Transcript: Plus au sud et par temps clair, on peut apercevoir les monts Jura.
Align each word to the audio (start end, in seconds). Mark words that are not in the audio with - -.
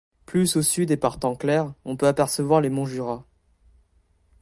Plus 0.25 0.55
au 0.55 0.63
sud 0.63 0.89
et 0.89 0.97
par 0.97 1.19
temps 1.19 1.35
clair, 1.35 1.71
on 1.85 1.95
peut 1.95 2.07
apercevoir 2.07 2.59
les 2.59 2.71
monts 2.71 2.87
Jura. 2.87 3.23